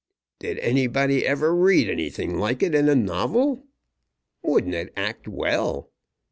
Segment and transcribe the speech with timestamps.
[0.39, 3.67] Did anybody ever read anything like it in a novel?
[4.41, 5.91] Wouldn't it act well?